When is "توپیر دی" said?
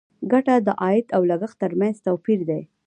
2.05-2.61